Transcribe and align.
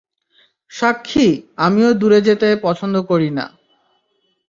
সাক্ষী, 0.71 1.27
আমিও 1.57 1.89
দূরে 1.93 2.19
যেতে 2.21 2.47
পছন্দ 2.63 2.95
করি 3.09 3.29
না। 3.37 3.45